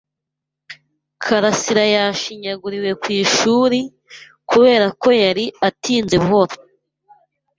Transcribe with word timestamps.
Karasirayashinyaguriwe 1.23 2.91
ku 3.01 3.07
ishuri 3.21 3.79
kubera 4.49 4.85
ko 5.01 5.09
yari 5.23 5.45
atinze 5.67 6.15
buhoro. 6.23 6.55